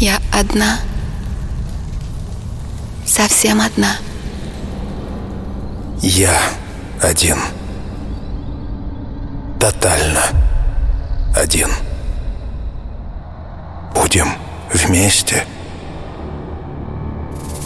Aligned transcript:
Я 0.00 0.18
одна. 0.32 0.78
Совсем 3.04 3.60
одна. 3.60 3.98
Я 6.00 6.34
один. 7.02 7.36
Тотально 9.60 10.22
один. 11.36 11.68
Будем 13.94 14.28
вместе. 14.72 15.44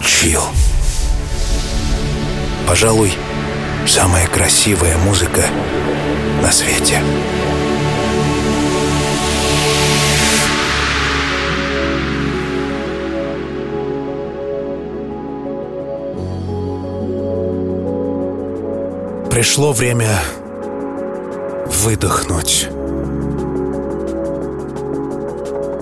Чил. 0.03 0.43
Пожалуй, 2.66 3.12
самая 3.87 4.27
красивая 4.27 4.98
музыка 4.98 5.45
на 6.43 6.51
свете. 6.51 7.01
Пришло 19.34 19.73
время 19.73 20.20
выдохнуть. 21.66 22.69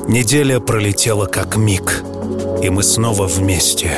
Неделя 0.09 0.59
пролетела 0.59 1.27
как 1.27 1.57
миг, 1.57 2.03
и 2.63 2.71
мы 2.71 2.83
снова 2.83 3.27
вместе. 3.27 3.91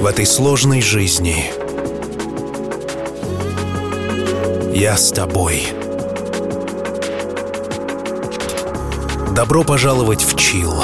В 0.00 0.04
этой 0.04 0.26
сложной 0.26 0.82
жизни 0.82 1.46
я 4.74 4.98
с 4.98 5.12
тобой. 5.12 5.62
Добро 9.34 9.64
пожаловать 9.64 10.22
в 10.22 10.36
Чил. 10.36 10.74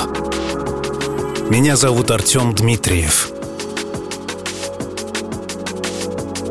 Меня 1.51 1.77
зовут 1.77 2.11
Артем 2.11 2.55
Дмитриев. 2.55 3.32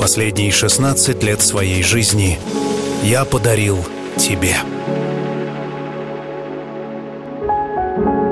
Последние 0.01 0.49
16 0.49 1.21
лет 1.21 1.43
своей 1.43 1.83
жизни 1.83 2.39
я 3.03 3.23
подарил 3.23 3.77
тебе. 4.17 4.55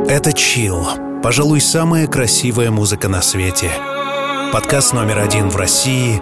Это 0.08 0.34
Чил, 0.34 0.88
пожалуй, 1.22 1.62
самая 1.62 2.08
красивая 2.08 2.72
музыка 2.72 3.08
на 3.08 3.22
свете. 3.22 3.70
Подкаст 4.52 4.94
номер 4.94 5.20
один 5.20 5.50
в 5.50 5.58
России. 5.58 6.20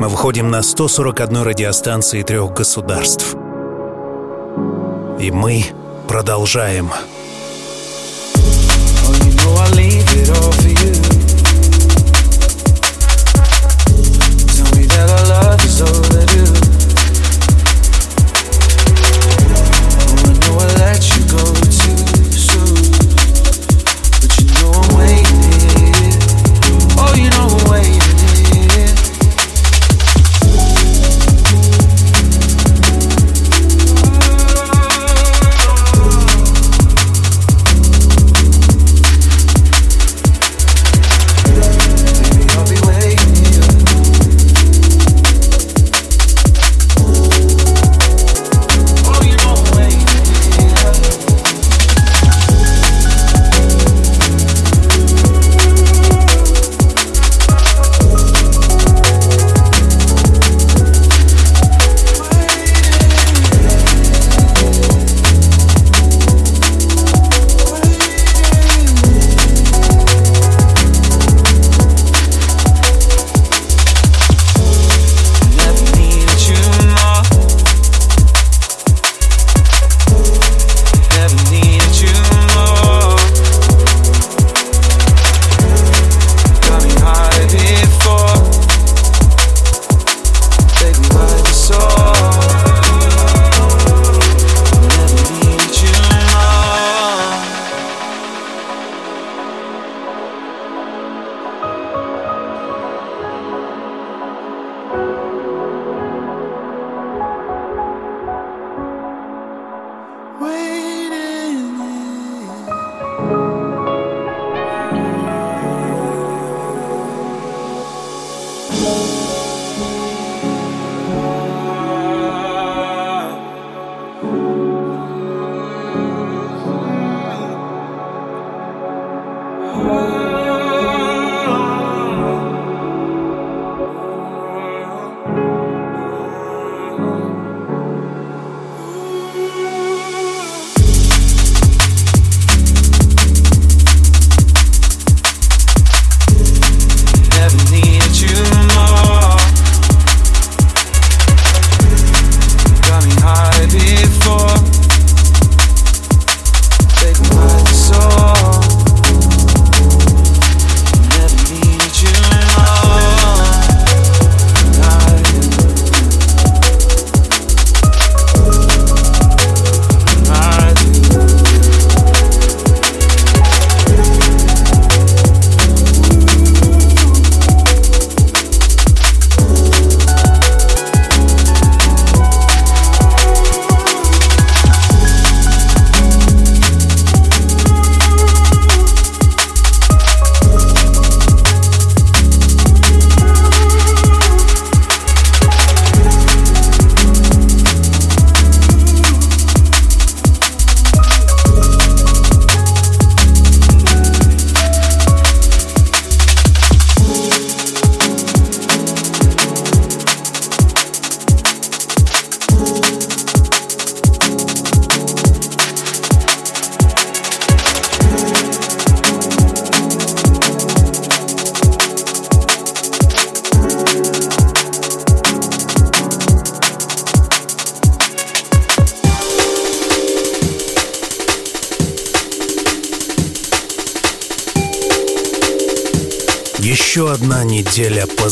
Мы 0.00 0.08
выходим 0.08 0.50
на 0.50 0.62
141 0.62 1.42
радиостанции 1.42 2.22
трех 2.22 2.54
государств. 2.54 3.36
И 5.20 5.30
мы 5.30 5.64
продолжаем. 6.08 6.90
Oh, 6.90 7.15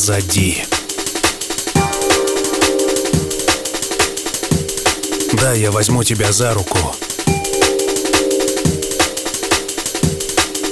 позади. 0.05 0.62
Да, 5.33 5.55
я 5.55 5.71
возьму 5.71 6.05
тебя 6.05 6.31
за 6.31 6.53
руку. 6.53 6.95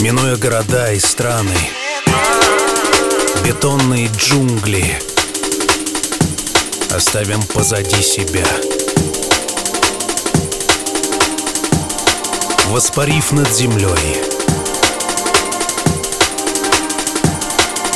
Минуя 0.01 0.37
города 0.37 0.93
и 0.93 0.99
страны, 0.99 1.57
бетонные 3.43 4.11
джунгли, 4.15 5.01
оставим 6.91 7.43
позади 7.43 8.03
себя. 8.03 8.47
Воспарив 12.67 13.33
над 13.33 13.51
землей, 13.51 14.23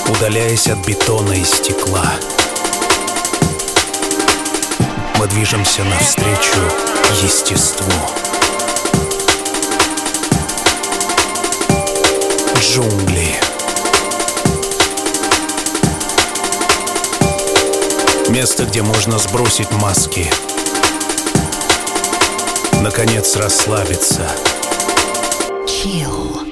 удаляясь 0.08 0.68
от 0.68 0.78
бетона 0.86 1.32
и 1.32 1.44
стекла. 1.44 2.14
Мы 5.18 5.26
движемся 5.28 5.82
навстречу 5.84 6.60
естеству. 7.22 7.92
Джунгли. 12.60 13.40
Место, 18.28 18.64
где 18.64 18.82
можно 18.82 19.18
сбросить 19.18 19.70
маски. 19.72 20.30
Наконец 22.82 23.36
расслабиться. 23.36 24.30
Chill. 25.66 26.45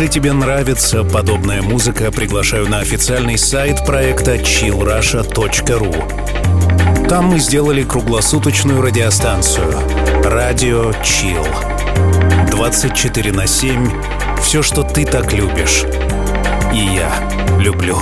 Если 0.00 0.12
тебе 0.14 0.32
нравится 0.32 1.04
подобная 1.04 1.60
музыка, 1.60 2.10
приглашаю 2.10 2.66
на 2.70 2.78
официальный 2.78 3.36
сайт 3.36 3.84
проекта 3.84 4.36
chillrusha.ru. 4.36 5.94
Там 7.06 7.26
мы 7.26 7.38
сделали 7.38 7.82
круглосуточную 7.84 8.80
радиостанцию 8.80 9.74
«Радио 10.24 10.92
Chill». 11.02 11.46
24 12.50 13.32
на 13.32 13.46
7. 13.46 13.90
Все, 14.42 14.62
что 14.62 14.84
ты 14.84 15.04
так 15.04 15.34
любишь. 15.34 15.84
И 16.72 16.78
я 16.78 17.12
люблю. 17.58 17.98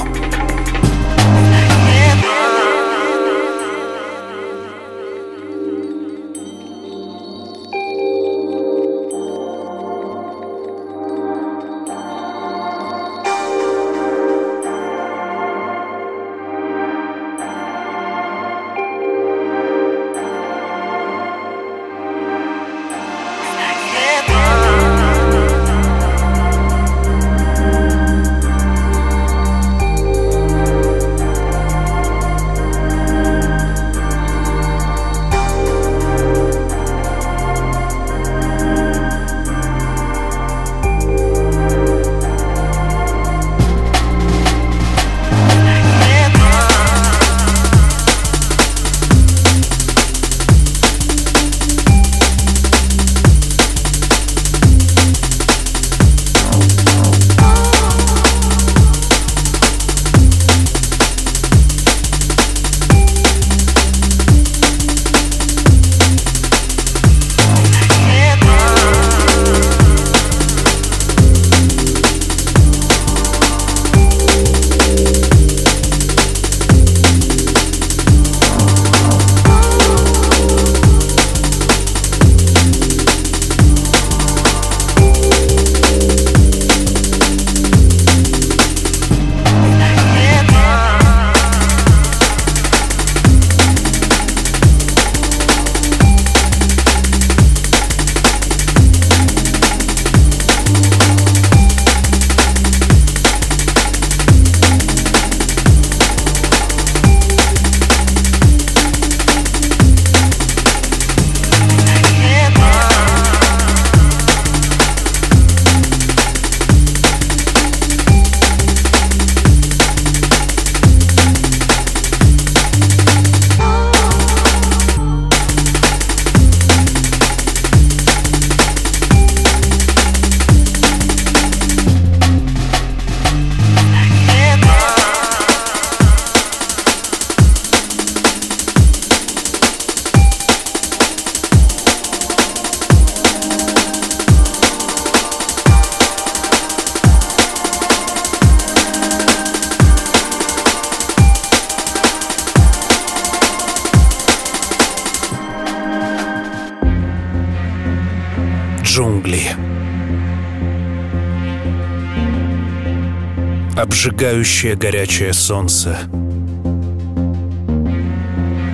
Обжигающее 164.39 164.77
горячее 164.77 165.33
солнце. 165.33 165.99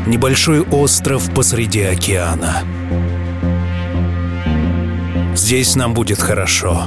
Небольшой 0.06 0.60
остров 0.60 1.32
посреди 1.34 1.82
океана. 1.82 2.62
Здесь 5.34 5.74
нам 5.74 5.94
будет 5.94 6.20
хорошо. 6.20 6.82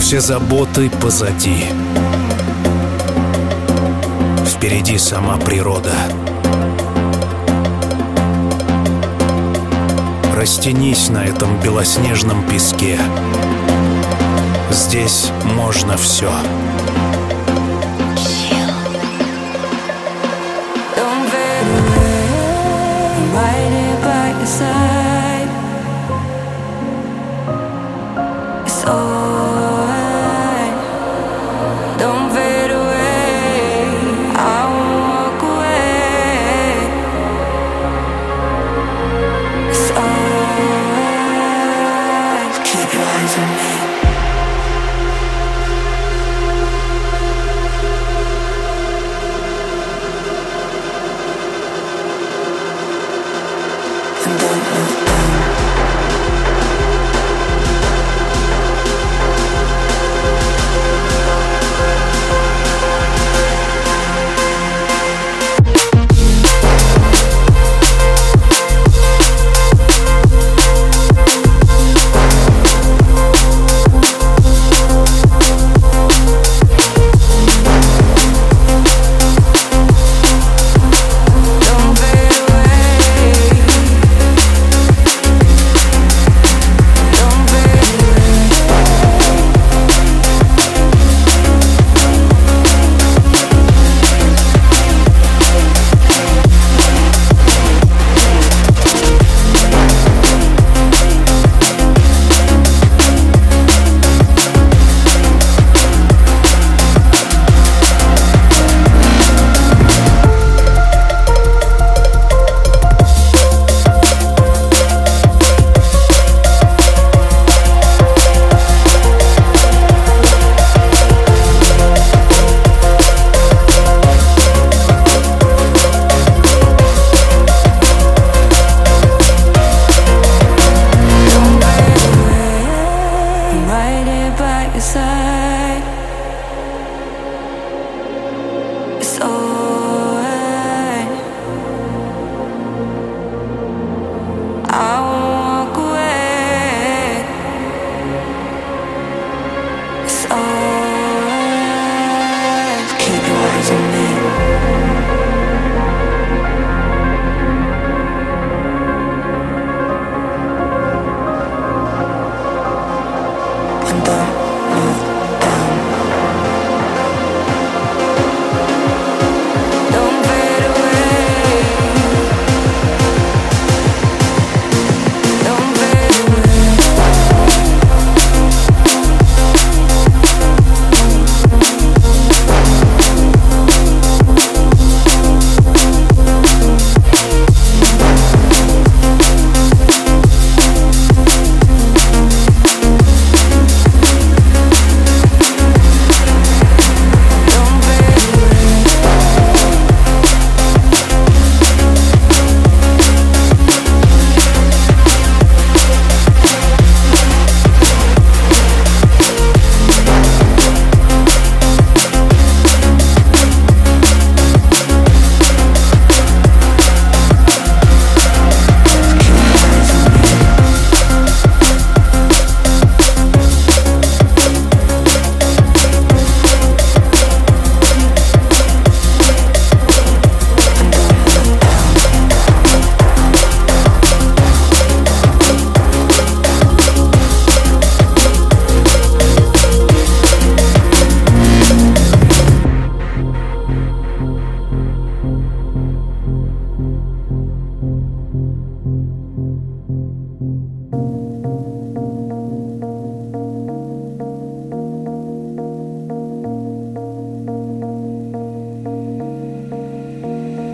Все 0.00 0.20
заботы 0.20 0.90
позади. 0.90 1.66
Впереди 4.44 4.98
сама 4.98 5.36
природа. 5.36 5.94
Растянись 10.36 11.10
на 11.10 11.24
этом 11.24 11.60
белоснежном 11.60 12.44
песке. 12.48 12.98
Здесь 14.70 15.30
можно 15.44 15.96
все. 15.96 16.30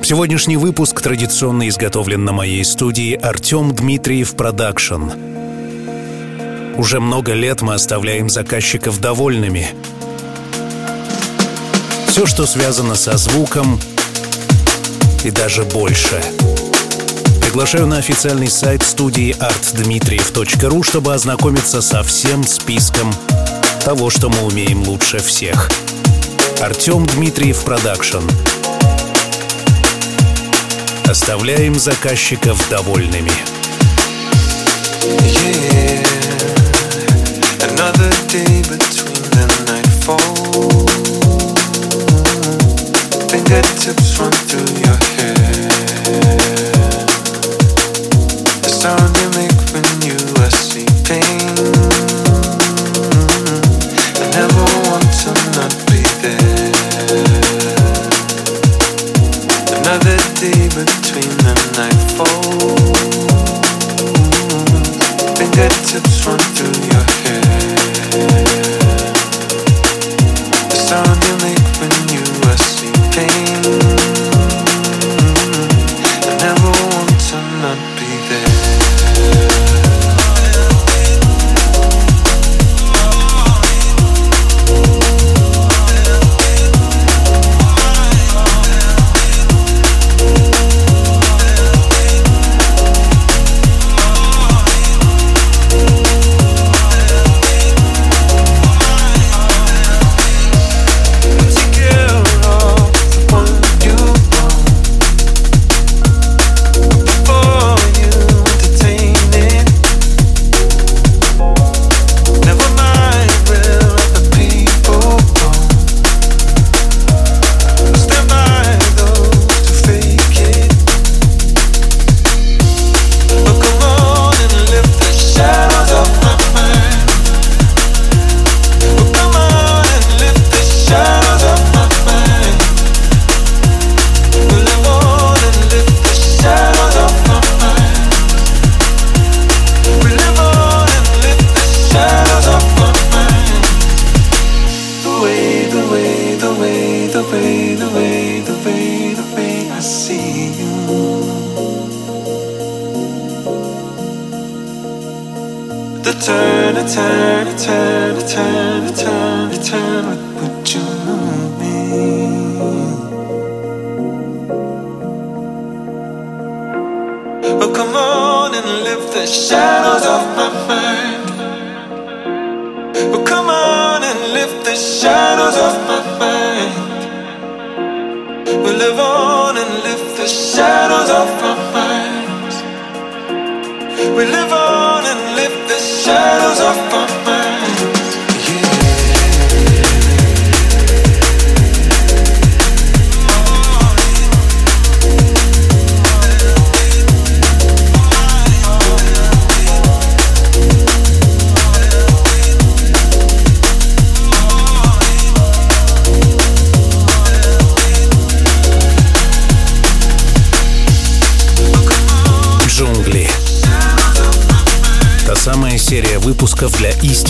Сегодняшний 0.04 0.58
выпуск 0.58 1.00
традиционно 1.00 1.66
изготовлен 1.66 2.26
на 2.26 2.32
моей 2.32 2.62
студии 2.62 3.14
Артем 3.14 3.74
Дмитриев 3.74 4.36
Продакшн. 4.36 5.04
Уже 6.76 7.00
много 7.00 7.32
лет 7.32 7.62
мы 7.62 7.72
оставляем 7.72 8.28
заказчиков 8.28 9.00
довольными. 9.00 9.70
Все, 12.06 12.26
что 12.26 12.44
связано 12.44 12.96
со 12.96 13.16
звуком 13.16 13.80
и 15.24 15.30
даже 15.30 15.64
больше. 15.64 16.22
Приглашаю 17.40 17.86
на 17.86 17.96
официальный 17.96 18.48
сайт 18.48 18.82
студии 18.82 19.34
artdmitriev.ru, 19.40 20.82
чтобы 20.82 21.14
ознакомиться 21.14 21.80
со 21.80 22.02
всем 22.02 22.44
списком 22.44 23.10
того, 23.82 24.10
что 24.10 24.28
мы 24.28 24.42
умеем 24.42 24.82
лучше 24.82 25.16
всех. 25.16 25.70
Артем 26.60 27.06
Дмитриев 27.06 27.64
Продакшн. 27.64 28.20
Оставляем 31.14 31.76
заказчиков 31.76 32.58
довольными. 32.68 33.30
Yeah, 35.22 36.02
another 37.70 38.10
day 38.26 38.62
between 38.62 39.22
the 39.30 39.46
nightfall. 39.68 40.18
Fingertips 43.28 44.18
run 44.18 44.32
through 44.48 44.74
your 44.82 44.98
hair. 45.16 45.33
good 65.54 65.70
to 65.70 66.13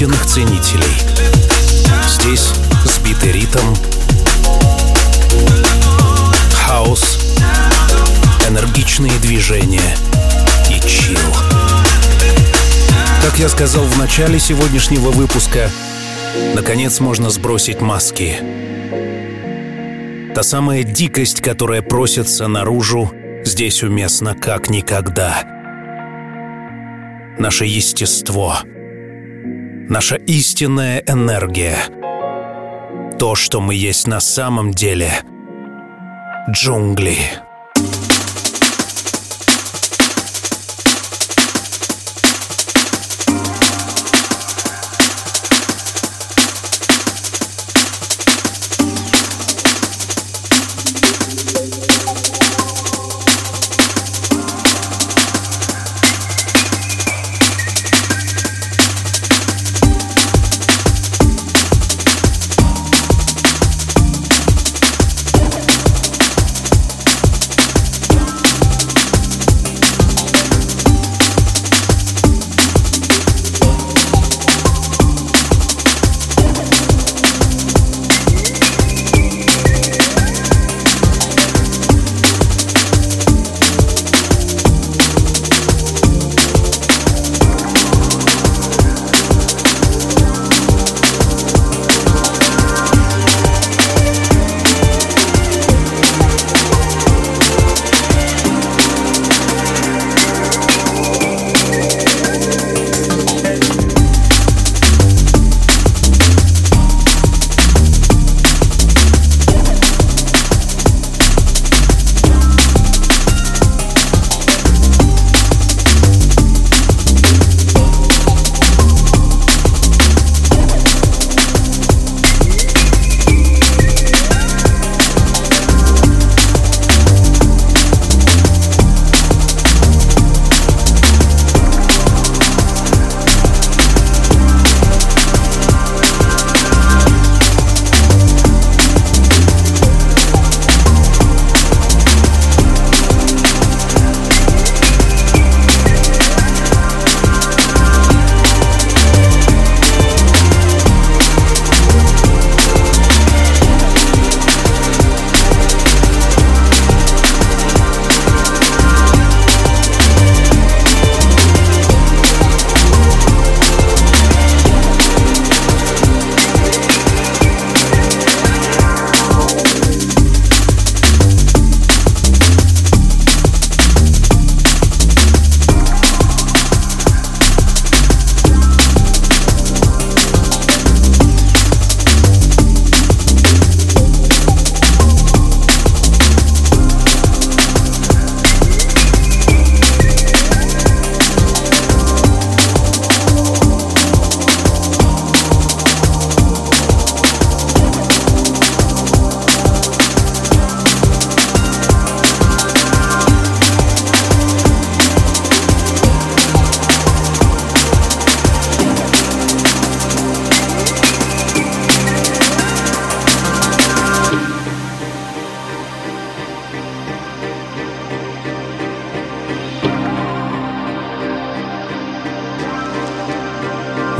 истинных 0.04 0.26
ценителей. 0.26 0.96
Здесь 2.06 2.52
сбитый 2.84 3.32
ритм, 3.32 3.74
хаос, 6.52 7.34
энергичные 8.46 9.18
движения 9.20 9.96
и 10.68 10.78
чил. 10.86 11.16
Как 13.22 13.38
я 13.38 13.48
сказал 13.48 13.84
в 13.84 13.98
начале 13.98 14.38
сегодняшнего 14.38 15.10
выпуска, 15.10 15.70
наконец 16.54 17.00
можно 17.00 17.30
сбросить 17.30 17.80
маски. 17.80 18.36
Та 20.34 20.42
самая 20.42 20.82
дикость, 20.82 21.40
которая 21.40 21.80
просится 21.80 22.46
наружу, 22.46 23.10
здесь 23.42 23.82
уместна 23.82 24.34
как 24.34 24.68
никогда. 24.68 25.44
Наше 27.38 27.64
естество— 27.64 28.58
наша 29.88 30.16
истинная 30.16 31.02
энергия, 31.06 31.76
то, 33.18 33.34
что 33.34 33.60
мы 33.60 33.74
есть 33.74 34.06
на 34.06 34.20
самом 34.20 34.72
деле. 34.72 35.10
Джунгли. 36.50 37.18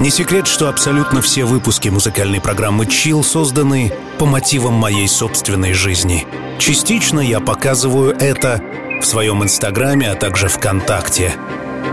Не 0.05 0.11
секрет, 0.11 0.47
что 0.47 0.69
абсолютно 0.69 1.23
все 1.23 1.47
выпуски 1.47 1.89
музыкальной 1.89 2.39
программы 2.39 2.85
Chill 2.85 3.23
созданы 3.23 3.91
по 4.19 4.27
мотивам 4.27 4.75
моей 4.75 5.09
собственной 5.09 5.73
жизни. 5.73 6.27
Частично 6.59 7.21
я 7.21 7.41
показываю 7.41 8.15
это 8.15 8.63
в 9.01 9.07
своем 9.07 9.43
инстаграме, 9.43 10.11
а 10.11 10.15
также 10.15 10.49
ВКонтакте. 10.49 11.33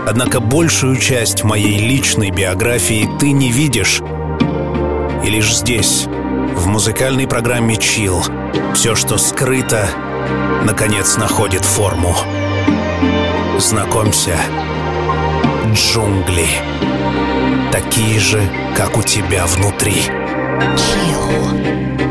Однако 0.06 0.40
большую 0.40 0.98
часть 0.98 1.42
моей 1.42 1.78
личной 1.78 2.30
биографии 2.30 3.08
ты 3.18 3.32
не 3.32 3.50
видишь. 3.50 4.02
И 5.24 5.30
лишь 5.30 5.56
здесь, 5.56 6.04
в 6.04 6.66
музыкальной 6.66 7.26
программе 7.26 7.76
Chill, 7.76 8.74
все, 8.74 8.94
что 8.94 9.16
скрыто, 9.16 9.88
наконец 10.66 11.16
находит 11.16 11.64
форму. 11.64 12.14
Знакомься, 13.58 14.36
джунгли. 15.72 16.48
Такие 17.72 18.20
же, 18.20 18.38
как 18.76 18.98
у 18.98 19.02
тебя 19.02 19.46
внутри. 19.46 20.02
Chill. 20.76 22.01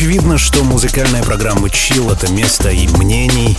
Очевидно, 0.00 0.38
что 0.38 0.64
музыкальная 0.64 1.22
программа 1.22 1.68
Chill— 1.68 2.10
это 2.14 2.32
место 2.32 2.70
и 2.70 2.88
мнений, 2.88 3.58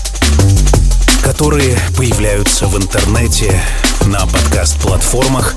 которые 1.24 1.78
появляются 1.96 2.66
в 2.66 2.76
интернете, 2.78 3.62
на 4.08 4.26
подкаст-платформах, 4.26 5.54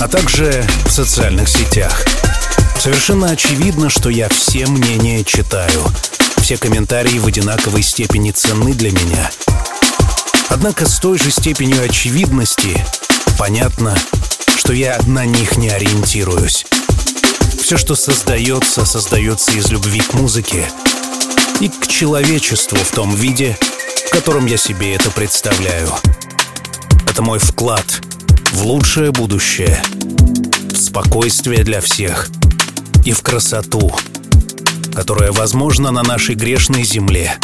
а 0.00 0.06
также 0.06 0.64
в 0.86 0.92
социальных 0.92 1.48
сетях. 1.48 2.04
Совершенно 2.78 3.30
очевидно, 3.30 3.90
что 3.90 4.08
я 4.08 4.28
все 4.28 4.68
мнения 4.68 5.24
читаю. 5.24 5.84
Все 6.42 6.56
комментарии 6.58 7.18
в 7.18 7.26
одинаковой 7.26 7.82
степени 7.82 8.30
ценны 8.30 8.74
для 8.74 8.92
меня. 8.92 9.32
Однако 10.48 10.86
с 10.86 11.00
той 11.00 11.18
же 11.18 11.32
степенью 11.32 11.82
очевидности 11.82 12.86
понятно, 13.36 13.98
что 14.58 14.72
я 14.72 15.00
на 15.08 15.24
них 15.24 15.56
не 15.56 15.70
ориентируюсь. 15.70 16.66
Все, 17.56 17.76
что 17.76 17.94
создается, 17.94 18.84
создается 18.84 19.52
из 19.52 19.70
любви 19.70 20.00
к 20.00 20.14
музыке 20.14 20.68
и 21.60 21.68
к 21.68 21.86
человечеству 21.86 22.78
в 22.78 22.90
том 22.90 23.14
виде, 23.14 23.56
в 24.06 24.10
котором 24.10 24.46
я 24.46 24.56
себе 24.56 24.94
это 24.94 25.10
представляю. 25.10 25.90
Это 27.08 27.22
мой 27.22 27.38
вклад 27.38 28.00
в 28.52 28.64
лучшее 28.64 29.12
будущее, 29.12 29.82
в 30.72 30.76
спокойствие 30.76 31.64
для 31.64 31.80
всех 31.80 32.28
и 33.04 33.12
в 33.12 33.22
красоту, 33.22 33.92
которая 34.94 35.32
возможна 35.32 35.90
на 35.90 36.02
нашей 36.02 36.34
грешной 36.34 36.84
земле, 36.84 37.38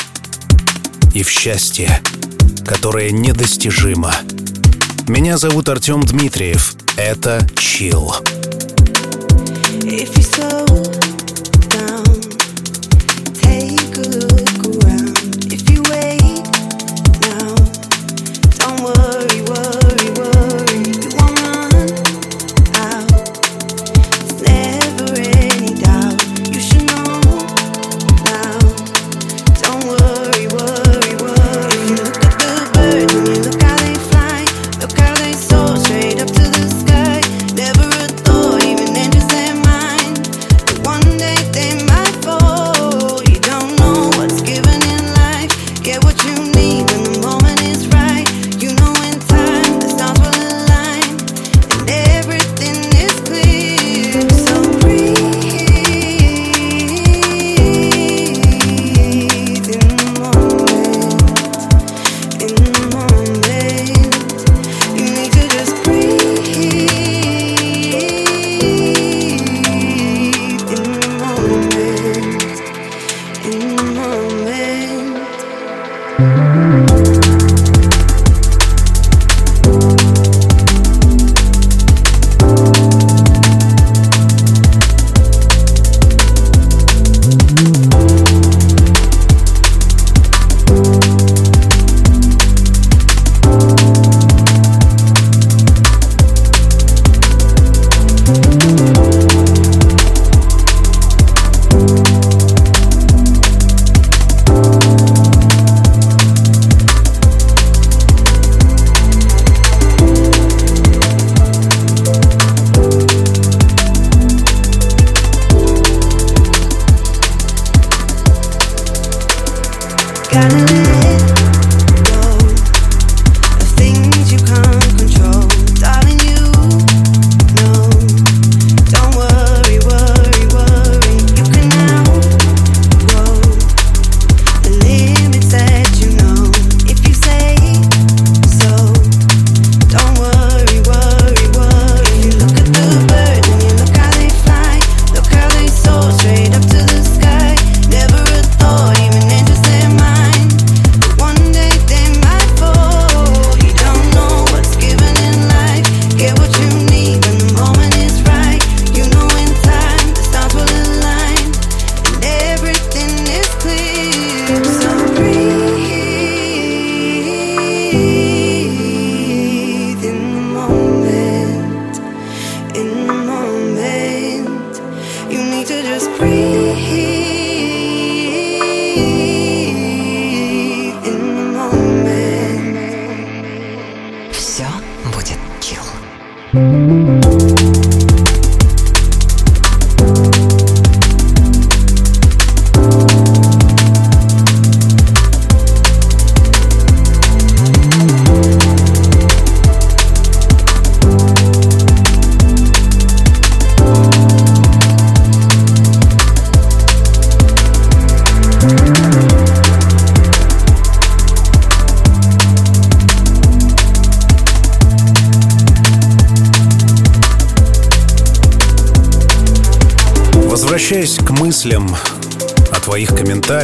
и 1.15 1.23
в 1.23 1.31
счастье, 1.31 2.03
которое 2.67 3.11
недостижимо. 3.11 4.15
Меня 5.07 5.39
зовут 5.39 5.69
Артем 5.69 6.03
Дмитриев. 6.03 6.75
Это 6.97 7.47
Chill. 7.55 8.44
If 9.97 10.17
you 10.17 10.25
slow 10.25 10.84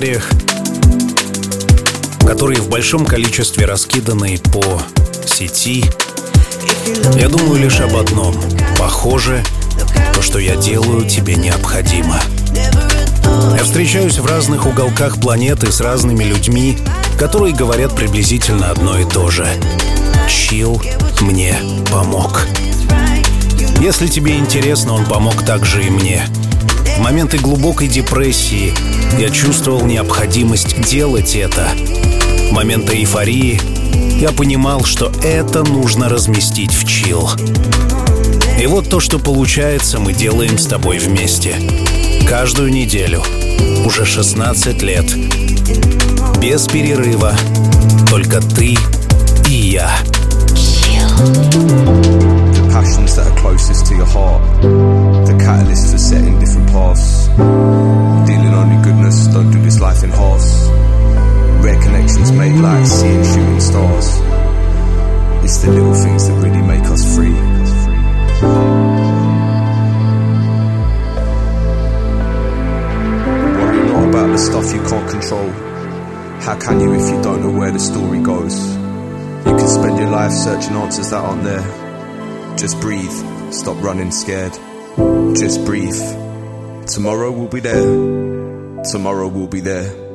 комментариях, 0.00 0.30
которые 2.26 2.60
в 2.60 2.68
большом 2.70 3.04
количестве 3.04 3.66
раскиданы 3.66 4.38
по 4.52 4.80
сети, 5.26 5.84
я 7.16 7.28
думаю 7.28 7.60
лишь 7.60 7.80
об 7.80 7.96
одном. 7.96 8.34
Похоже, 8.78 9.44
то, 10.14 10.22
что 10.22 10.38
я 10.38 10.56
делаю, 10.56 11.06
тебе 11.06 11.36
необходимо. 11.36 12.18
Я 13.56 13.62
встречаюсь 13.62 14.18
в 14.18 14.26
разных 14.26 14.66
уголках 14.66 15.20
планеты 15.20 15.70
с 15.70 15.80
разными 15.80 16.24
людьми, 16.24 16.78
которые 17.18 17.54
говорят 17.54 17.94
приблизительно 17.94 18.70
одно 18.70 18.98
и 18.98 19.04
то 19.04 19.30
же. 19.30 19.46
Чил 20.28 20.80
мне 21.20 21.56
помог. 21.92 22.46
Если 23.80 24.06
тебе 24.06 24.38
интересно, 24.38 24.94
он 24.94 25.04
помог 25.04 25.44
также 25.44 25.84
и 25.84 25.90
мне. 25.90 26.26
В 26.96 27.00
моменты 27.00 27.38
глубокой 27.38 27.88
депрессии 27.88 28.74
я 29.18 29.30
чувствовал 29.30 29.84
необходимость 29.84 30.80
делать 30.88 31.34
это. 31.36 31.68
Моменты 32.52 32.96
эйфории 32.96 33.60
я 34.20 34.30
понимал, 34.32 34.84
что 34.84 35.12
это 35.22 35.62
нужно 35.62 36.08
разместить 36.08 36.72
в 36.72 36.86
чил. 36.86 37.28
И 38.60 38.66
вот 38.66 38.88
то, 38.88 39.00
что 39.00 39.18
получается, 39.18 39.98
мы 39.98 40.12
делаем 40.12 40.58
с 40.58 40.66
тобой 40.66 40.98
вместе. 40.98 41.54
Каждую 42.28 42.72
неделю. 42.72 43.22
Уже 43.84 44.04
16 44.04 44.82
лет. 44.82 45.06
Без 46.38 46.66
перерыва. 46.66 47.34
Только 48.10 48.40
ты 48.40 48.76
и 49.48 49.54
я. 49.54 49.90
the 51.20 52.68
passions 52.72 53.16
that 53.16 53.26
are 53.26 53.36
closest 53.36 53.86
to 53.86 53.94
your 53.94 54.06
heart, 54.06 54.42
the 55.26 55.36
catalyst 55.38 55.92
for 55.92 55.98
setting 55.98 56.38
different 56.38 56.68
paths. 56.70 58.19
Only 58.60 58.76
goodness, 58.84 59.26
don't 59.28 59.50
do 59.50 59.62
this 59.62 59.80
life 59.80 60.04
in 60.04 60.10
halves. 60.10 60.68
Rare 61.64 61.80
connections 61.80 62.30
made 62.30 62.60
like 62.60 62.86
seeing 62.86 63.24
shooting 63.24 63.60
stars. 63.60 64.20
It's 65.42 65.62
the 65.62 65.70
little 65.70 65.94
things 65.94 66.28
that 66.28 66.34
really 66.34 66.60
make 66.60 66.84
us 66.84 67.16
free. 67.16 67.32
Worry 73.56 73.82
not 73.88 74.08
about 74.10 74.30
the 74.30 74.38
stuff 74.38 74.74
you 74.74 74.82
can't 74.82 75.10
control. 75.10 75.48
How 76.42 76.58
can 76.58 76.80
you 76.80 76.92
if 76.92 77.10
you 77.10 77.22
don't 77.22 77.40
know 77.40 77.58
where 77.58 77.70
the 77.70 77.80
story 77.80 78.20
goes? 78.20 78.76
You 78.76 79.56
can 79.56 79.68
spend 79.68 79.98
your 79.98 80.10
life 80.10 80.32
searching 80.32 80.74
answers 80.76 81.08
that 81.10 81.24
aren't 81.24 81.44
there. 81.44 82.56
Just 82.58 82.78
breathe. 82.82 83.52
Stop 83.52 83.82
running 83.82 84.10
scared. 84.10 84.52
Just 85.34 85.64
breathe. 85.64 85.98
Tomorrow 86.86 87.30
will 87.30 87.48
be 87.48 87.60
there. 87.60 88.29
Tomorrow 88.82 89.28
will 89.28 89.46
be 89.46 89.60
there. 89.60 90.09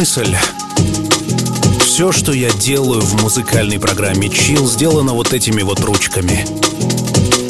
Мысль. 0.00 0.34
Все, 1.84 2.10
что 2.10 2.32
я 2.32 2.50
делаю 2.52 3.02
в 3.02 3.22
музыкальной 3.22 3.78
программе 3.78 4.28
Chill, 4.28 4.66
сделано 4.66 5.12
вот 5.12 5.34
этими 5.34 5.60
вот 5.60 5.80
ручками. 5.80 6.46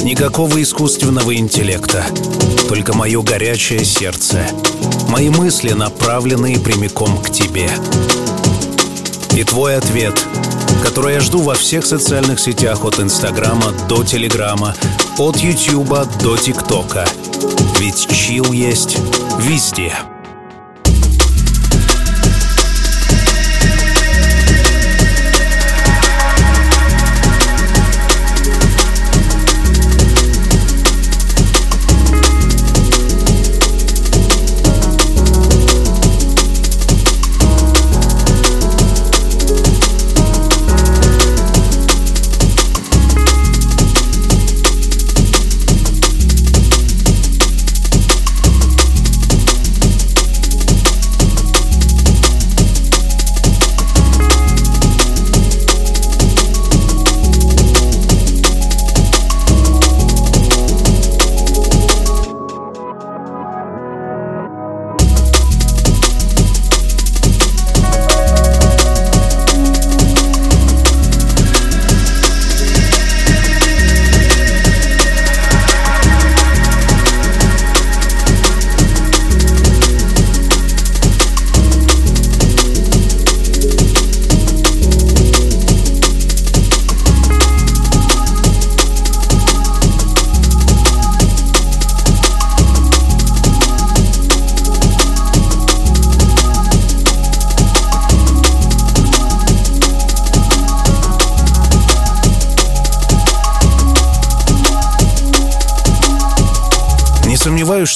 Никакого 0.02 0.60
искусственного 0.60 1.36
интеллекта, 1.36 2.04
только 2.68 2.92
мое 2.92 3.22
горячее 3.22 3.84
сердце. 3.84 4.44
Мои 5.08 5.28
мысли, 5.28 5.70
направленные 5.74 6.58
прямиком 6.58 7.22
к 7.22 7.30
тебе. 7.30 7.70
И 9.36 9.44
твой 9.44 9.76
ответ, 9.76 10.20
который 10.82 11.14
я 11.14 11.20
жду 11.20 11.42
во 11.42 11.54
всех 11.54 11.86
социальных 11.86 12.40
сетях 12.40 12.84
от 12.84 12.98
Инстаграма 12.98 13.70
до 13.88 14.02
Телеграма, 14.02 14.74
от 15.18 15.36
Ютуба 15.36 16.04
до 16.20 16.36
ТикТока. 16.36 17.06
Ведь 17.78 18.08
чил 18.10 18.52
есть 18.52 18.96
везде. 19.38 19.94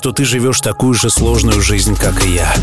Что 0.04 0.12
ты 0.12 0.26
живешь 0.26 0.60
такую 0.60 0.92
же 0.92 1.08
сложную 1.08 1.62
жизнь, 1.62 1.96
как 1.96 2.26
и 2.26 2.34
я. 2.34 2.54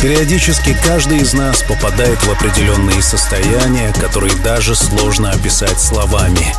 Периодически 0.00 0.74
каждый 0.82 1.18
из 1.18 1.34
нас 1.34 1.62
попадает 1.64 2.18
в 2.24 2.30
определенные 2.30 3.02
состояния, 3.02 3.92
которые 4.00 4.34
даже 4.36 4.74
сложно 4.74 5.32
описать 5.32 5.78
словами. 5.78 6.54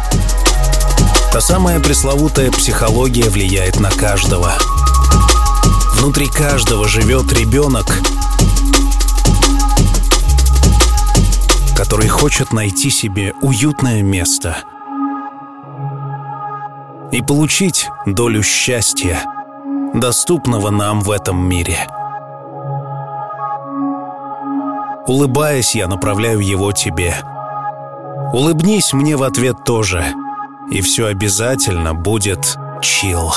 Та 1.32 1.42
самая 1.42 1.80
пресловутая 1.80 2.52
психология 2.52 3.28
влияет 3.28 3.80
на 3.80 3.90
каждого. 3.90 4.54
Внутри 5.96 6.28
каждого 6.28 6.88
живет 6.88 7.34
ребенок, 7.34 7.88
который 11.76 12.08
хочет 12.08 12.54
найти 12.54 12.92
себе 12.92 13.34
уютное 13.42 14.04
место– 14.04 14.58
и 17.14 17.22
получить 17.22 17.90
долю 18.08 18.42
счастья, 18.42 19.24
доступного 19.94 20.72
нам 20.72 21.00
в 21.00 21.12
этом 21.12 21.48
мире. 21.48 21.88
Улыбаясь, 25.06 25.76
я 25.76 25.88
направляю 25.88 26.40
его 26.40 26.72
тебе. 26.72 27.16
Улыбнись 28.34 28.94
мне 28.94 29.16
в 29.16 29.22
ответ 29.22 29.64
тоже, 29.64 30.04
и 30.72 30.82
все 30.82 31.06
обязательно 31.06 31.94
будет 31.94 32.58
чил. 32.82 33.32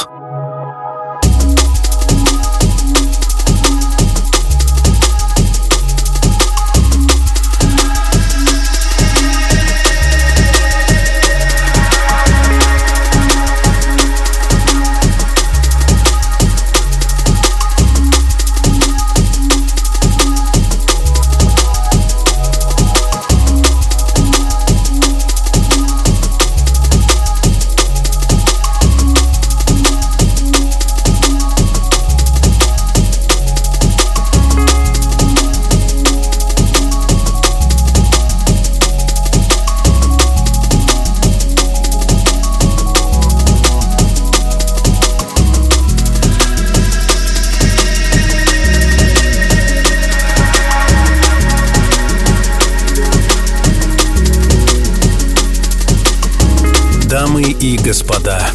Господа, 57.96 58.50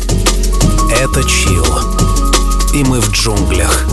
это 1.02 1.24
Чил. 1.24 1.66
И 2.76 2.84
мы 2.84 3.02
в 3.02 3.10
джунглях. 3.10 3.88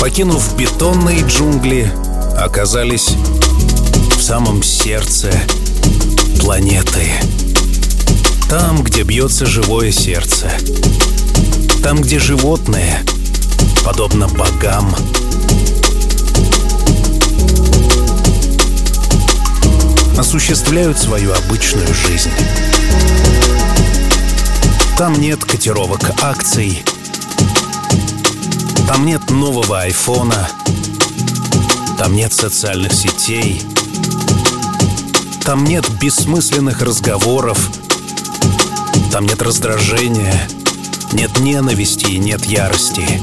Покинув 0.00 0.56
бетонные 0.56 1.20
джунгли, 1.20 1.92
оказались 2.38 3.10
в 4.16 4.22
самом 4.22 4.62
сердце 4.62 5.30
планеты. 6.40 7.06
Там, 8.48 8.82
где 8.82 9.02
бьется 9.02 9.44
живое 9.44 9.92
сердце. 9.92 10.50
Там, 11.82 12.00
где 12.00 12.18
животные, 12.18 13.04
подобно 13.84 14.26
богам, 14.26 14.96
осуществляют 20.30 20.96
свою 20.96 21.32
обычную 21.32 21.92
жизнь. 21.92 22.30
Там 24.96 25.14
нет 25.20 25.44
котировок 25.44 26.08
акций, 26.22 26.84
там 28.86 29.06
нет 29.06 29.28
нового 29.28 29.80
айфона, 29.80 30.48
там 31.98 32.14
нет 32.14 32.32
социальных 32.32 32.92
сетей, 32.92 33.60
там 35.44 35.64
нет 35.64 35.84
бессмысленных 36.00 36.80
разговоров, 36.80 37.68
там 39.10 39.26
нет 39.26 39.42
раздражения, 39.42 40.48
нет 41.12 41.40
ненависти 41.40 42.06
и 42.06 42.18
нет 42.18 42.44
ярости. 42.44 43.20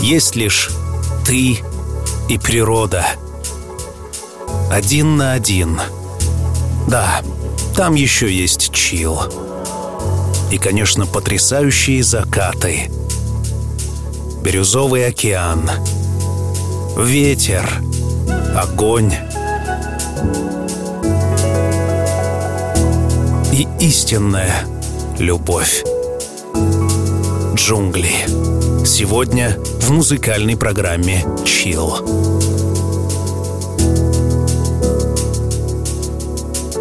Есть 0.00 0.36
лишь 0.36 0.70
ты 1.26 1.64
и 2.28 2.38
природа. 2.38 3.04
Один 4.70 5.16
на 5.16 5.32
один. 5.32 5.80
Да, 6.88 7.22
там 7.74 7.94
еще 7.94 8.32
есть 8.32 8.72
чил. 8.72 9.20
И, 10.50 10.58
конечно, 10.58 11.06
потрясающие 11.06 12.02
закаты. 12.02 12.90
Бирюзовый 14.42 15.06
океан. 15.06 15.70
Ветер. 16.96 17.68
Огонь. 18.56 19.12
И 23.52 23.66
истинная 23.80 24.52
любовь. 25.18 25.84
Джунгли. 27.54 28.65
Сегодня 28.86 29.58
в 29.80 29.90
музыкальной 29.90 30.56
программе 30.56 31.24
«Чил». 31.44 31.98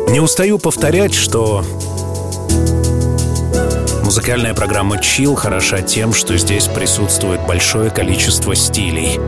Не 0.10 0.20
устаю 0.20 0.60
повторять, 0.60 1.16
что 1.16 1.64
музыкальная 4.03 4.53
программа 4.53 5.01
«Чил» 5.01 5.34
хороша 5.34 5.82
тем, 5.82 6.14
что 6.14 6.38
здесь 6.38 6.68
присутствует 6.68 7.41
большое 7.47 7.89
количество 7.89 8.53
стилей. 8.56 9.20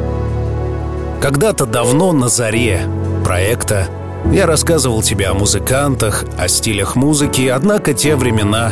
Когда-то 1.19 1.65
давно 1.65 2.13
на 2.13 2.29
заре 2.29 2.81
проекта 3.25 3.87
я 4.31 4.45
рассказывал 4.45 5.01
тебе 5.01 5.25
о 5.27 5.33
музыкантах, 5.33 6.25
о 6.37 6.47
стилях 6.47 6.95
музыки, 6.95 7.47
однако 7.47 7.95
те 7.95 8.15
времена 8.15 8.71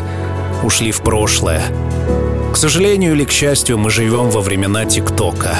ушли 0.64 0.92
в 0.92 1.02
прошлое. 1.02 1.64
К 2.56 2.58
сожалению 2.58 3.16
или 3.16 3.26
к 3.26 3.32
счастью, 3.32 3.78
мы 3.78 3.90
живем 3.90 4.30
во 4.30 4.40
времена 4.40 4.86
ТикТока. 4.86 5.58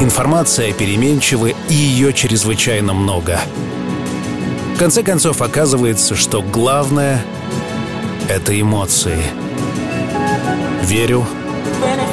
Информация 0.00 0.72
переменчива, 0.72 1.50
и 1.68 1.74
ее 1.74 2.12
чрезвычайно 2.12 2.94
много. 2.94 3.38
В 4.74 4.78
конце 4.80 5.04
концов, 5.04 5.42
оказывается, 5.42 6.16
что 6.16 6.42
главное— 6.42 7.24
это 8.28 8.60
эмоции. 8.60 9.22
Верю, 10.82 11.24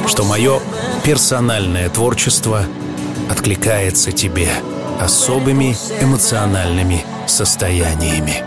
что 0.06 0.22
мое 0.22 0.60
персональное 1.02 1.88
творчество 1.88 2.62
откликается 3.28 4.12
тебе 4.12 4.50
особыми 5.00 5.76
эмоциональными 6.00 7.04
состояниями. 7.26 8.44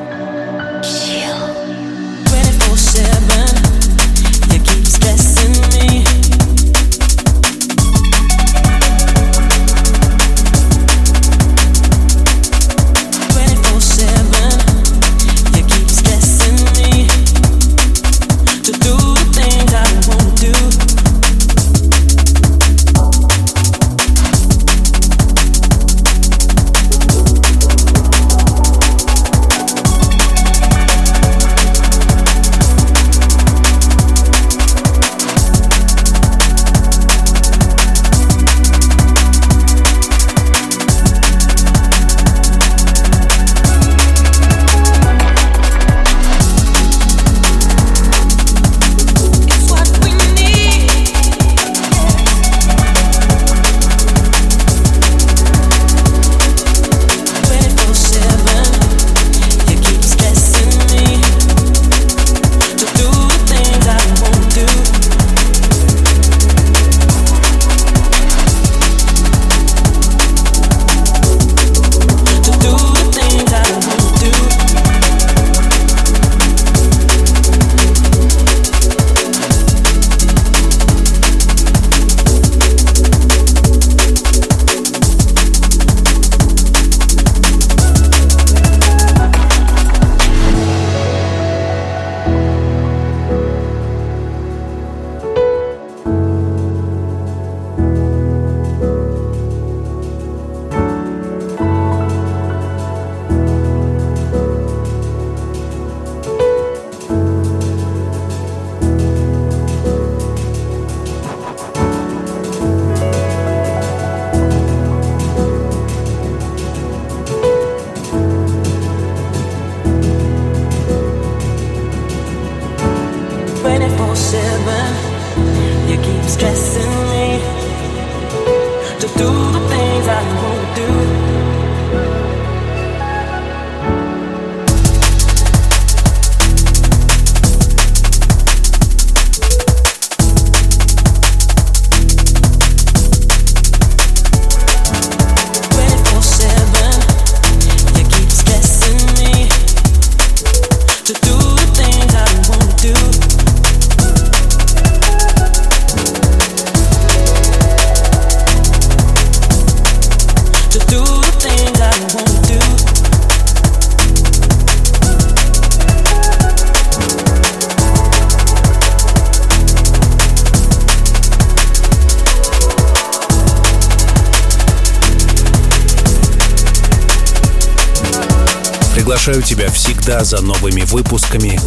Всегда 180.09 180.25
за 180.25 180.41
новыми 180.41 180.81
выпусками 180.81 181.59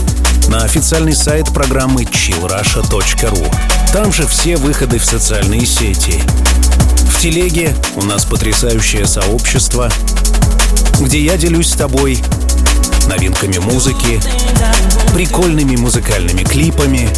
на 0.48 0.64
официальный 0.64 1.14
сайт 1.14 1.52
программы 1.54 2.02
chillrusha.ru. 2.02 3.54
Там 3.92 4.12
же 4.12 4.26
все 4.26 4.56
выходы 4.56 4.98
в 4.98 5.04
социальные 5.04 5.64
сети. 5.64 6.20
В 7.08 7.20
телеге 7.20 7.72
у 7.94 8.02
нас 8.02 8.24
потрясающее 8.24 9.06
сообщество, 9.06 9.88
где 10.98 11.22
я 11.22 11.36
делюсь 11.36 11.68
с 11.68 11.76
тобой 11.76 12.18
новинками 13.08 13.58
музыки, 13.58 14.20
прикольными 15.14 15.76
музыкальными 15.76 16.42
клипами, 16.42 17.08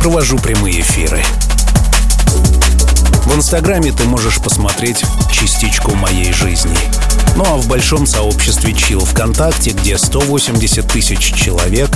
провожу 0.00 0.38
прямые 0.38 0.80
эфиры. 0.80 1.22
В 3.32 3.36
Инстаграме 3.36 3.92
ты 3.92 4.04
можешь 4.04 4.42
посмотреть 4.42 5.02
частичку 5.32 5.94
моей 5.94 6.34
жизни. 6.34 6.76
Ну 7.34 7.44
а 7.46 7.56
в 7.56 7.66
большом 7.66 8.06
сообществе 8.06 8.74
Chill 8.74 9.06
ВКонтакте, 9.06 9.70
где 9.70 9.96
180 9.96 10.86
тысяч 10.86 11.32
человек, 11.32 11.88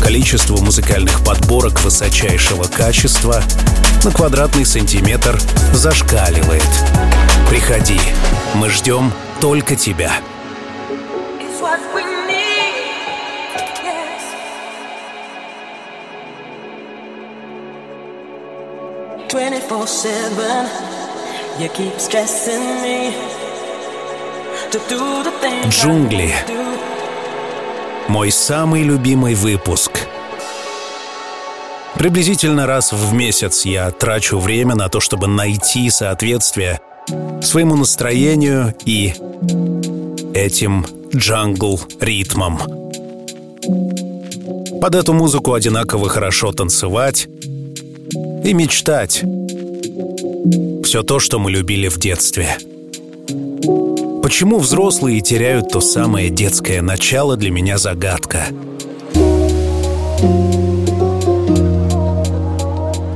количество 0.00 0.58
музыкальных 0.58 1.24
подборок 1.24 1.82
высочайшего 1.82 2.68
качества 2.68 3.42
на 4.04 4.12
квадратный 4.12 4.64
сантиметр 4.64 5.40
зашкаливает. 5.72 6.62
Приходи, 7.50 8.00
мы 8.54 8.70
ждем 8.70 9.12
только 9.40 9.74
тебя. 9.74 10.12
Джунгли. 25.68 26.34
Мой 28.08 28.30
самый 28.30 28.82
любимый 28.82 29.34
выпуск. 29.34 30.08
Приблизительно 31.96 32.66
раз 32.66 32.94
в 32.94 33.12
месяц 33.12 33.66
я 33.66 33.90
трачу 33.90 34.38
время 34.38 34.74
на 34.74 34.88
то, 34.88 35.00
чтобы 35.00 35.26
найти 35.26 35.90
соответствие 35.90 36.80
своему 37.42 37.76
настроению 37.76 38.74
и 38.86 39.12
этим 40.32 40.86
джангл-ритмом. 41.14 42.58
Под 44.80 44.94
эту 44.94 45.12
музыку 45.12 45.52
одинаково 45.52 46.08
хорошо 46.08 46.52
танцевать, 46.52 47.28
и 48.46 48.54
мечтать. 48.54 49.24
Все 50.84 51.02
то, 51.02 51.18
что 51.18 51.40
мы 51.40 51.50
любили 51.50 51.88
в 51.88 51.98
детстве. 51.98 52.56
Почему 54.22 54.58
взрослые 54.58 55.20
теряют 55.20 55.70
то 55.70 55.80
самое 55.80 56.30
детское 56.30 56.80
начало, 56.80 57.36
для 57.36 57.50
меня 57.50 57.76
загадка. 57.76 58.46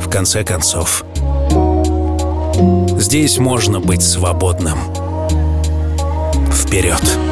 В 0.00 0.10
конце 0.10 0.42
концов, 0.42 1.04
здесь 2.98 3.38
можно 3.38 3.78
быть 3.78 4.02
свободным. 4.02 4.78
Вперед! 6.52 7.29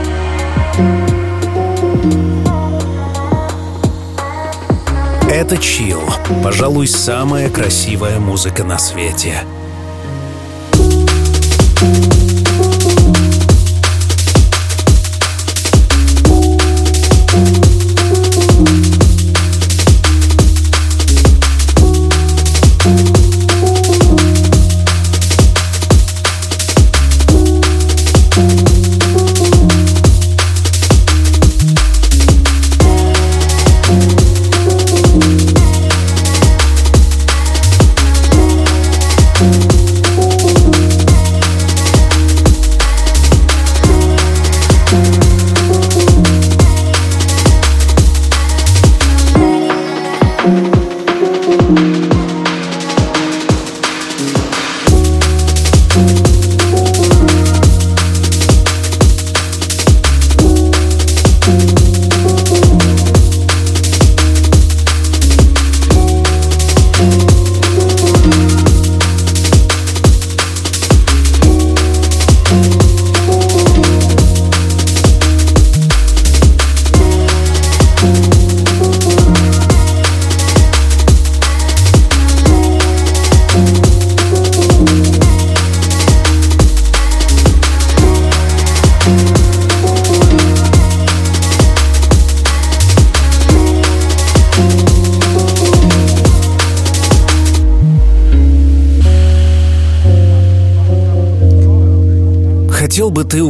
Это 5.38 5.56
чил, 5.56 6.00
пожалуй, 6.42 6.88
самая 6.88 7.48
красивая 7.48 8.18
музыка 8.18 8.64
на 8.64 8.76
свете. 8.76 9.44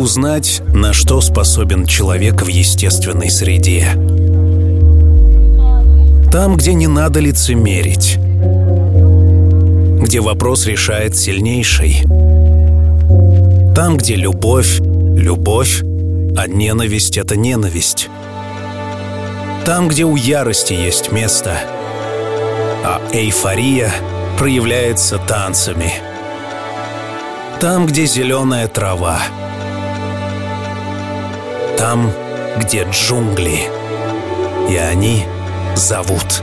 Узнать, 0.08 0.62
на 0.72 0.94
что 0.94 1.20
способен 1.20 1.84
человек 1.84 2.40
в 2.40 2.46
естественной 2.46 3.28
среде? 3.28 3.90
Там, 6.32 6.56
где 6.56 6.72
не 6.72 6.86
надо 6.86 7.20
лицемерить. 7.20 8.16
Где 10.02 10.20
вопрос 10.20 10.64
решает 10.64 11.14
сильнейший. 11.14 12.04
Там, 13.74 13.98
где 13.98 14.14
любовь— 14.14 14.80
любовь, 14.80 15.82
а 15.82 16.46
ненависть— 16.46 17.16
это 17.18 17.36
ненависть. 17.36 18.08
Там, 19.66 19.88
где 19.88 20.06
у 20.06 20.16
ярости 20.16 20.72
есть 20.72 21.12
место, 21.12 21.58
а 22.82 23.02
эйфория 23.12 23.92
проявляется 24.38 25.18
танцами— 25.18 25.92
там, 27.60 27.86
где 27.86 28.06
зеленая 28.06 28.68
трава. 28.68 29.18
Там, 31.78 32.10
где 32.58 32.82
джунгли. 32.90 33.70
И 34.68 34.76
они 34.76 35.24
зовут. 35.76 36.42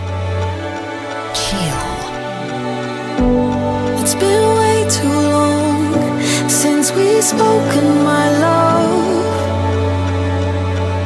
Spoken, 7.25 8.03
my 8.03 8.29
love. 8.39 9.25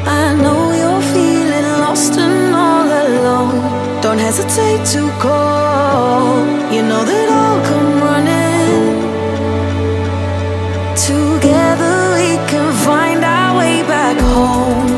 I 0.06 0.36
know 0.42 0.74
you're 0.74 1.02
feeling 1.14 1.70
lost 1.80 2.18
and 2.18 2.54
all 2.54 2.90
alone. 3.04 4.02
Don't 4.02 4.20
hesitate 4.20 4.84
to 4.96 5.10
call. 5.18 6.44
You 6.74 6.84
know 6.84 7.06
that 7.06 7.30
I'll 7.30 7.62
come 7.70 7.99
home. 14.50 14.89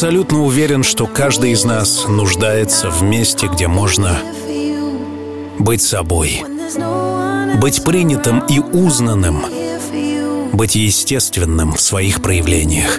Абсолютно 0.00 0.44
уверен, 0.44 0.82
что 0.82 1.06
каждый 1.06 1.50
из 1.50 1.66
нас 1.66 2.08
нуждается 2.08 2.88
в 2.88 3.02
месте, 3.02 3.50
где 3.52 3.68
можно 3.68 4.18
быть 5.58 5.82
собой, 5.82 6.42
быть 7.60 7.84
принятым 7.84 8.38
и 8.46 8.60
узнанным, 8.60 9.44
быть 10.54 10.74
естественным 10.74 11.74
в 11.74 11.82
своих 11.82 12.22
проявлениях. 12.22 12.98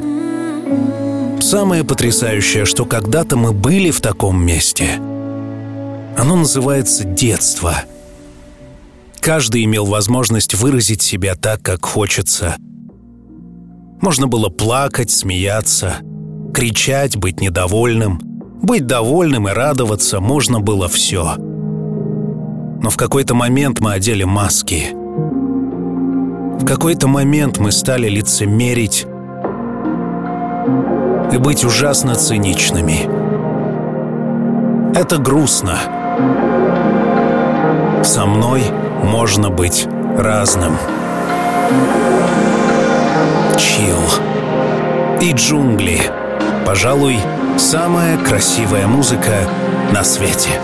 Самое 1.42 1.84
потрясающее, 1.84 2.66
что 2.66 2.86
когда-то 2.86 3.36
мы 3.36 3.52
были 3.52 3.90
в 3.90 4.00
таком 4.00 4.46
месте. 4.46 4.98
Оно 6.16 6.36
называется 6.36 7.04
детство. 7.04 7.82
Каждый 9.20 9.64
имел 9.64 9.86
возможность 9.88 10.54
выразить 10.54 11.02
себя 11.02 11.34
так, 11.34 11.64
как 11.64 11.84
хочется. 11.84 12.58
Можно 14.02 14.28
было 14.28 14.50
плакать, 14.50 15.10
смеяться, 15.10 15.96
кричать, 16.52 17.18
быть 17.18 17.42
недовольным. 17.42 18.20
Быть 18.62 18.86
довольным 18.86 19.48
и 19.48 19.52
радоваться 19.52 20.20
можно 20.20 20.60
было 20.60 20.88
все. 20.88 21.36
Но 21.38 22.90
в 22.90 22.98
какой-то 22.98 23.34
момент 23.34 23.80
мы 23.80 23.94
одели 23.94 24.24
маски. 24.24 24.90
В 26.62 26.66
какой-то 26.66 27.08
момент 27.08 27.58
мы 27.58 27.72
стали 27.72 28.08
лицемерить 28.08 29.08
и 31.32 31.38
быть 31.38 31.64
ужасно 31.64 32.16
циничными. 32.16 33.10
Это 34.96 35.18
грустно. 35.18 35.78
Со 38.04 38.26
мной 38.26 38.64
можно 39.04 39.50
быть 39.50 39.88
разным. 40.18 40.78
Чил. 43.58 43.98
И 45.22 45.34
джунгли. 45.34 46.21
Пожалуй, 46.66 47.20
самая 47.58 48.18
красивая 48.18 48.88
музыка 48.88 49.48
на 49.92 50.04
свете. 50.04 50.60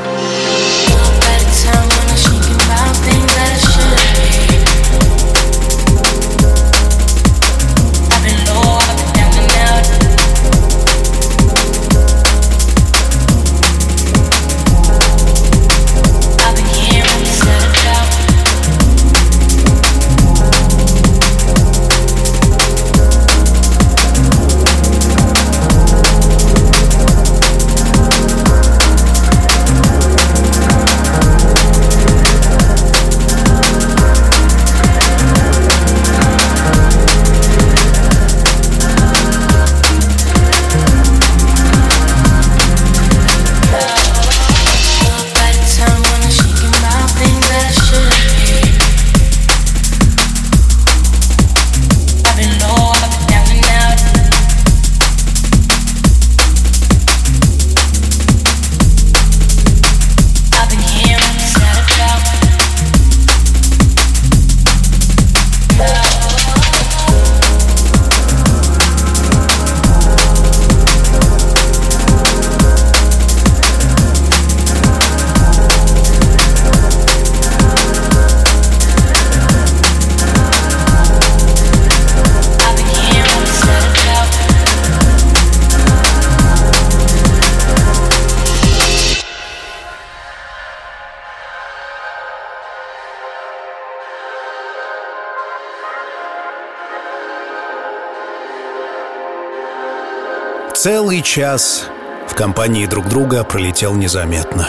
Целый 101.18 101.26
час 101.26 101.86
в 102.28 102.36
компании 102.36 102.86
друг 102.86 103.08
друга 103.08 103.44
пролетел 103.44 103.96
незаметно. 103.96 104.68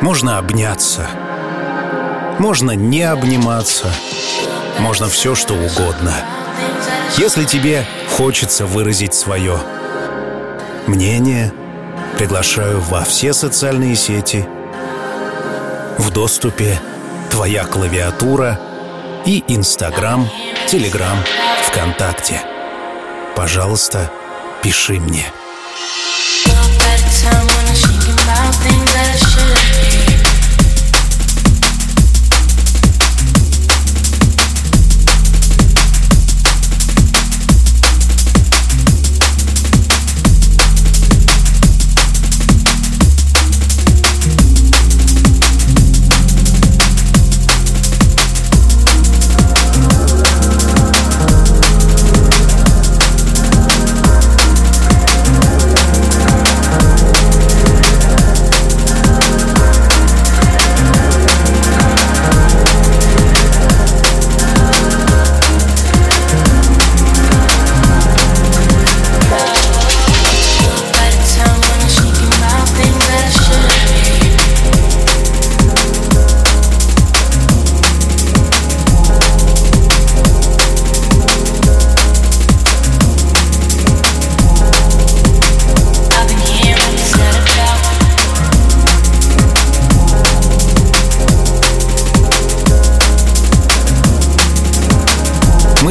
Можно 0.00 0.38
обняться, 0.38 1.06
можно 2.40 2.72
не 2.72 3.02
обниматься, 3.02 3.94
можно 4.80 5.06
все 5.06 5.36
что 5.36 5.54
угодно. 5.54 6.16
Если 7.16 7.44
тебе 7.44 7.86
хочется 8.16 8.66
выразить 8.66 9.14
свое 9.14 9.56
мнение, 10.88 11.52
приглашаю 12.18 12.80
во 12.80 13.04
все 13.04 13.32
социальные 13.34 13.94
сети. 13.94 14.48
В 15.96 16.10
доступе 16.10 16.80
твоя 17.30 17.62
клавиатура 17.66 18.58
и 19.26 19.44
Инстаграм, 19.46 20.28
Телеграм, 20.66 21.18
ВКонтакте. 21.68 22.42
Пожалуйста, 23.36 24.10
пиши 24.64 24.98
мне. 24.98 25.30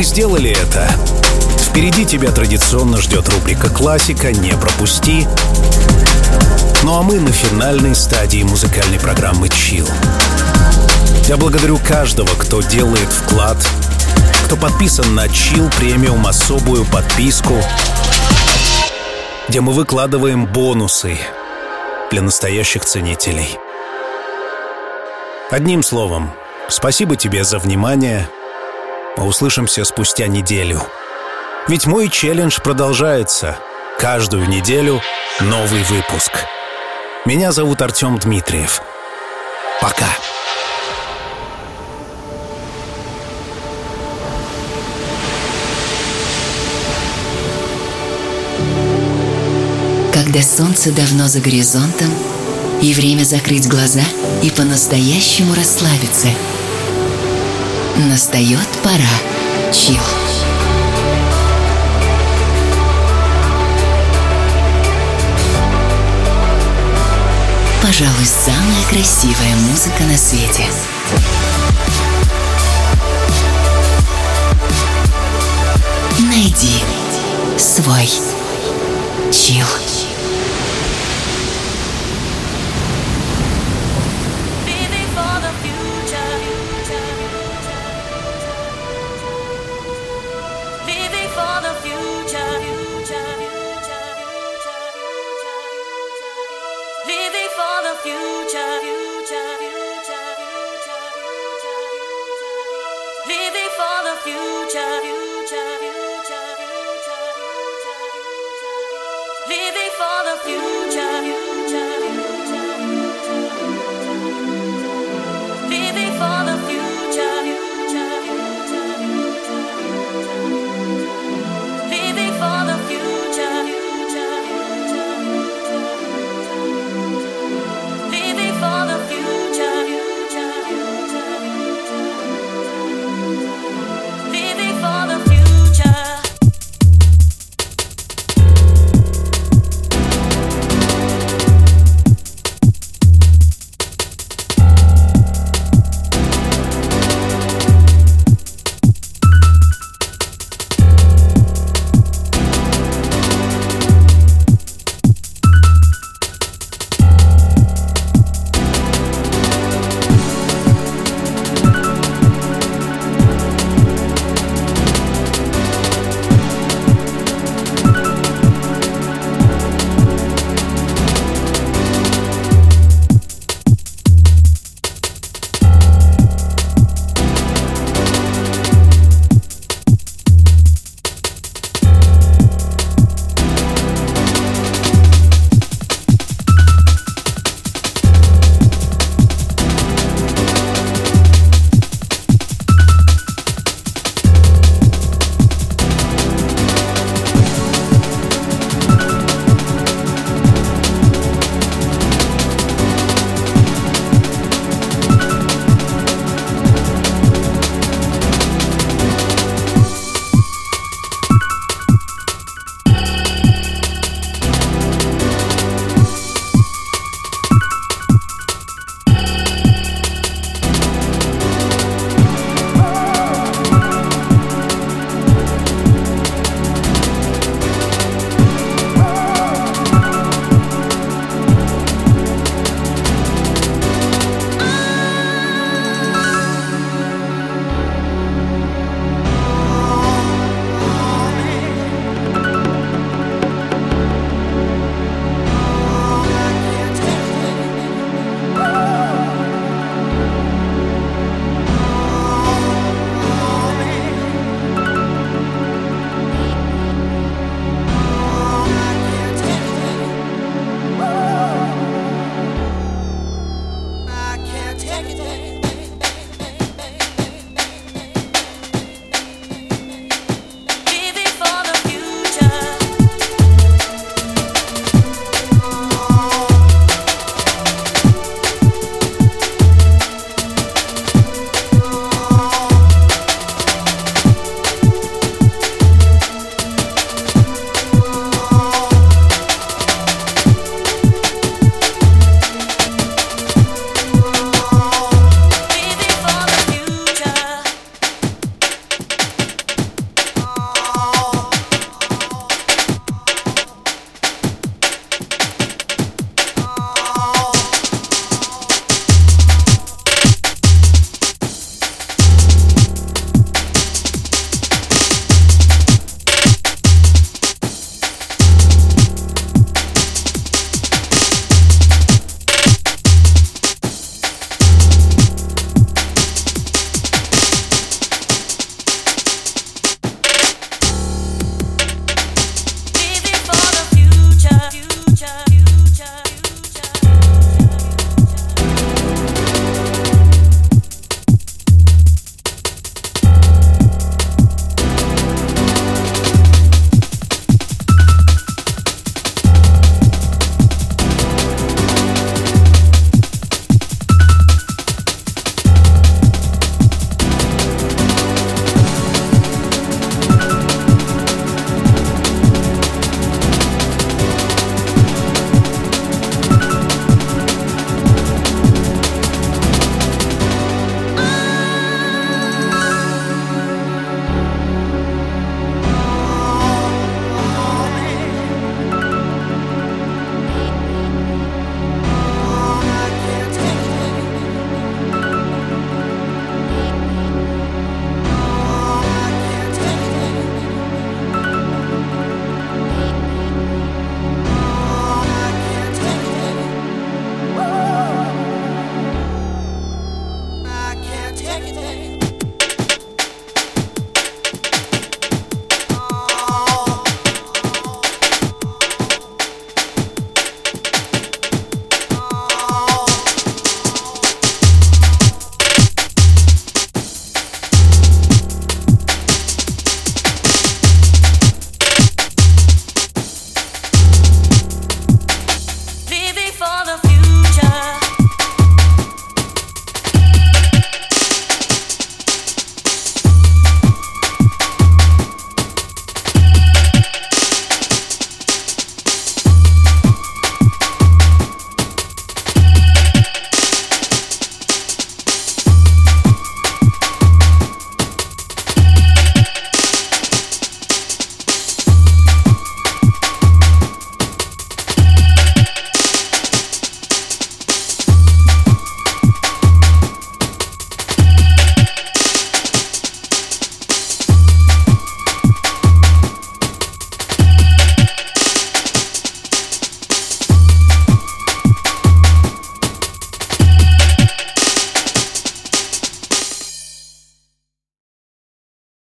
Сделали 0.04 0.52
это. 0.52 0.88
Впереди 1.58 2.06
тебя 2.06 2.32
традиционно 2.32 3.02
ждет 3.02 3.28
рубрика 3.30 3.70
«Классика», 3.70 4.34
не 4.34 4.52
пропусти. 4.52 5.26
Ну 6.84 7.00
а 7.00 7.02
мы 7.02 7.22
на 7.22 7.32
финальной 7.32 7.96
стадии 7.96 8.44
музыкальной 8.44 9.00
программы 9.00 9.48
«Чил». 9.48 9.88
Я 11.28 11.38
благодарю 11.38 11.78
каждого, 11.78 12.28
кто 12.38 12.62
делает 12.62 13.08
вклад, 13.08 13.58
кто 14.46 14.58
подписан 14.58 15.16
на 15.16 15.26
Chill 15.28 15.74
премиум 15.78 16.28
особую 16.28 16.84
подписку, 16.84 17.56
где 19.48 19.62
мы 19.62 19.72
выкладываем 19.72 20.46
бонусы 20.46 21.18
для 22.12 22.22
настоящих 22.22 22.84
ценителей. 22.84 23.58
Одним 25.50 25.82
словом, 25.82 26.34
спасибо 26.68 27.16
тебе 27.16 27.46
за 27.46 27.58
внимание. 27.58 28.28
Мы 29.16 29.26
услышимся 29.26 29.86
спустя 29.86 30.28
неделю. 30.28 30.82
Ведь 31.68 31.86
мой 31.86 32.10
челлендж 32.10 32.60
продолжается. 32.62 33.58
Каждую 34.00 34.50
неделю 34.50 35.02
новый 35.40 35.84
выпуск. 35.84 36.32
Меня 37.26 37.52
зовут 37.52 37.82
Артем 37.82 38.18
Дмитриев. 38.18 38.82
Пока. 39.82 40.08
Когда 50.12 50.42
солнце 50.42 50.92
давно 50.92 51.28
за 51.28 51.40
горизонтом, 51.40 52.10
и 52.82 52.94
время 52.94 53.24
закрыть 53.24 53.70
глаза 53.70 54.04
и 54.42 54.50
по-настоящему 54.50 55.54
расслабиться. 55.54 56.28
Настает 57.96 58.68
пора. 58.82 59.72
Чил. 59.72 60.02
Пожалуй, 67.82 68.26
самая 68.26 68.84
красивая 68.90 69.56
музыка 69.70 70.04
на 70.04 70.18
свете. 70.18 70.66
Найди 76.20 76.82
свой 77.58 78.10
чил. 79.32 79.68